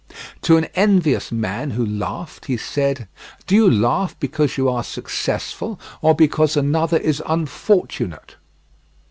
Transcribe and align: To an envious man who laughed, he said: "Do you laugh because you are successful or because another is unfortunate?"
To 0.41 0.57
an 0.57 0.65
envious 0.73 1.31
man 1.31 1.69
who 1.77 1.85
laughed, 1.85 2.45
he 2.47 2.57
said: 2.57 3.07
"Do 3.45 3.53
you 3.53 3.69
laugh 3.69 4.19
because 4.19 4.57
you 4.57 4.67
are 4.67 4.83
successful 4.83 5.79
or 6.01 6.15
because 6.15 6.57
another 6.57 6.97
is 6.97 7.21
unfortunate?" 7.27 8.37